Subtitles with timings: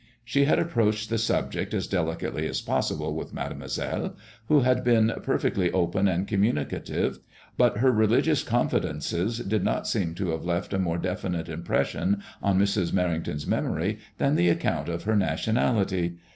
[0.25, 4.15] She had approached the subject as deli cately as possible with Made moiselle,
[4.47, 7.19] who had been perfectly open and communicative,
[7.55, 12.57] but her religious confidences did not seem to have left a more definite impression on
[12.59, 12.91] Mrs.
[12.91, 16.17] Merrington's memory than the account of her nationality.